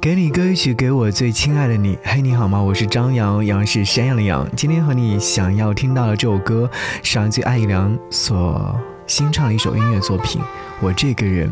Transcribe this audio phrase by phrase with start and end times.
[0.00, 1.98] 给你歌曲，给我最亲爱的你。
[2.02, 2.60] 嘿，你好吗？
[2.60, 4.46] 我是张扬，杨是山羊的羊。
[4.54, 6.70] 今天和你想要听到的这首歌，
[7.02, 10.40] 是来自艾怡良所新唱的一首音乐作品。
[10.80, 11.50] 我这个人，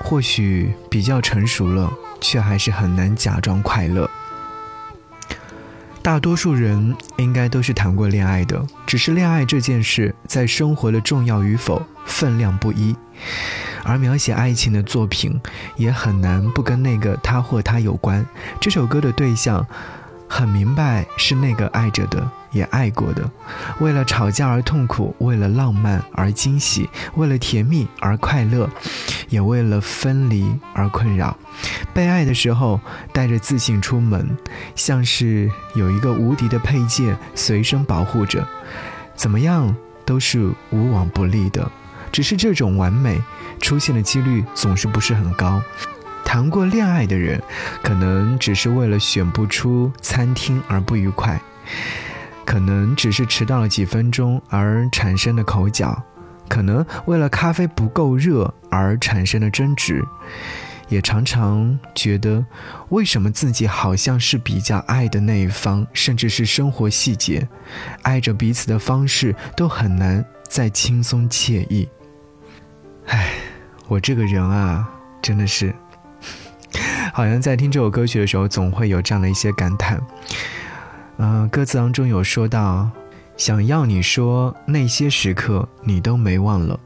[0.00, 4.10] 或许比较成熟了，却还是很难假装快乐。
[6.02, 12.96] 大多数人应该都是谈过恋爱的，只是恋爱这件事在生活的重要与否分量不一。
[13.84, 15.40] 而描写爱情的作品，
[15.76, 18.24] 也很难不跟那个他或她有关。
[18.60, 19.66] 这首歌的对象，
[20.28, 23.30] 很明白是那个爱着的，也爱过的。
[23.80, 28.68] 为了吵架而痛苦，为了浪漫而惊喜，为了甜蜜而快乐，
[29.28, 31.36] 也为了分离而困扰。
[31.92, 32.80] 被爱的时候，
[33.12, 34.36] 带着自信出门，
[34.74, 38.46] 像是有一个无敌的配件随身保护着，
[39.14, 39.74] 怎么样
[40.06, 41.70] 都是无往不利的。
[42.12, 43.20] 只是这种完美
[43.60, 45.60] 出现的几率总是不是很高。
[46.24, 47.42] 谈过恋爱的人，
[47.82, 51.40] 可能只是为了选不出餐厅而不愉快，
[52.44, 56.02] 可能只是迟到了几分钟而产生的口角，
[56.48, 60.02] 可能为了咖啡不够热而产生的争执，
[60.88, 62.42] 也常常觉得
[62.88, 67.46] 为什么自己好像是比较爱的那一方，甚至是生活细节，
[68.02, 71.86] 爱着彼此的方式都很难再轻松惬意。
[73.88, 74.88] 我这个人啊，
[75.20, 75.74] 真的是，
[77.12, 80.00] 好像在听这首歌曲的时候，总会有这样的一些感叹。
[81.18, 82.88] 嗯，歌词当中有说到，
[83.36, 86.78] 想要你说那些时刻你都没忘了。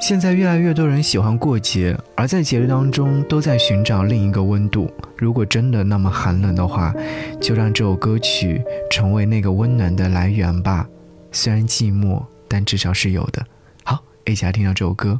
[0.00, 4.92] 现在越来越多人喜欢过节，而在节日当中都在寻找另一个温度。
[5.16, 6.94] 如果真的那么寒冷的话，
[7.40, 10.86] 就让这首歌曲成为那个温暖的来源吧。
[11.32, 13.44] 虽然寂寞，但至少是有的。
[13.82, 15.18] 好一起来听到这首歌。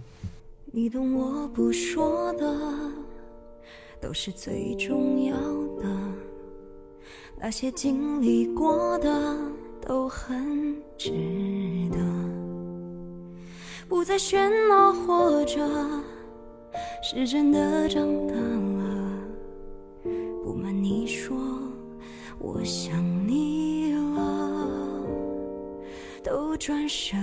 [0.77, 2.59] 你懂我不说的，
[4.01, 5.37] 都是最重要
[5.79, 5.87] 的。
[7.39, 9.37] 那些经历过的
[9.81, 11.13] 都很值
[11.93, 11.99] 得。
[13.89, 15.65] 不再喧闹，或者
[17.05, 19.21] 是真的长大了。
[20.43, 21.37] 不瞒你说，
[22.41, 25.07] 我想你了。
[26.25, 27.17] 都转身。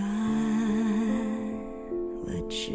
[2.23, 2.33] 了。
[2.47, 2.71] 只，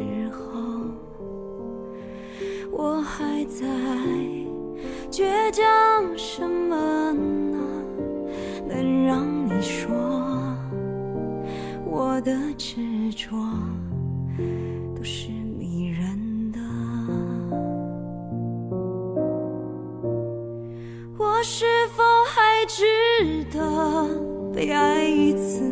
[2.79, 3.67] 我还在
[5.11, 5.65] 倔强
[6.15, 7.59] 什么呢？
[8.69, 9.95] 能让你说
[11.87, 13.35] 我的执着
[14.95, 16.61] 都是迷人的？
[21.17, 21.65] 我是
[21.97, 22.85] 否还值
[23.51, 24.07] 得
[24.55, 25.66] 被爱一次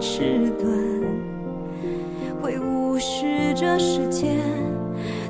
[0.00, 0.68] 迟钝，
[2.42, 4.36] 会无视这世界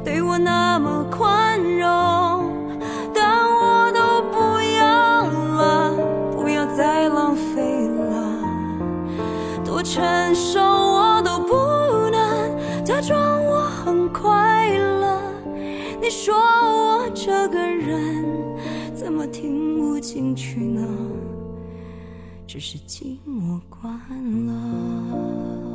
[0.05, 2.53] 对我那么宽容。
[3.13, 5.27] 但我都不要
[5.57, 5.95] 了，
[6.35, 8.39] 不要再浪费了，
[9.65, 15.21] 多成熟我都不能假装我很快乐。
[16.01, 18.25] 你说我这个人
[18.95, 20.83] 怎么听不进去呢？
[22.47, 25.74] 只是寂寞惯了。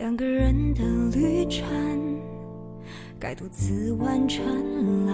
[0.00, 0.82] 两个人的
[1.14, 1.62] 旅程
[3.18, 4.42] 该独自完成
[5.04, 5.12] 了，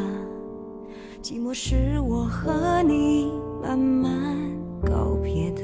[1.20, 4.36] 寂寞是我和你慢慢
[4.84, 5.62] 告别的，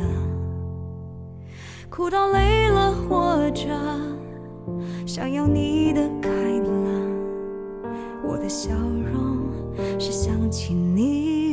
[1.88, 3.69] 哭到累了或者
[5.06, 9.49] 想要你的开朗，我的笑容
[10.00, 11.51] 是想起你。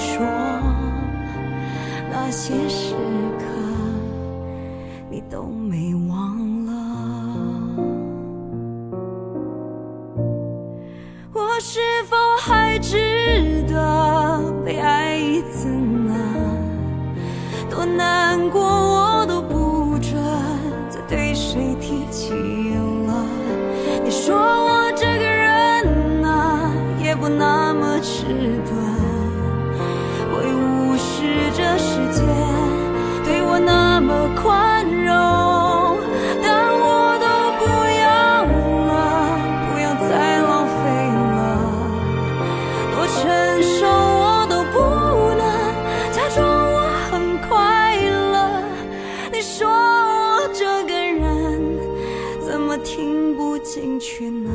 [0.00, 0.24] 说
[2.10, 2.94] 那些时
[3.38, 3.44] 刻，
[5.10, 6.72] 你都没忘了。
[11.32, 12.70] 我是否还？
[12.82, 16.14] 值得被爱一次呢？
[17.68, 18.60] 多难过
[54.20, 54.52] 进去呢？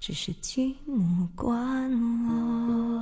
[0.00, 1.88] 只是寂寞惯
[2.26, 2.99] 了。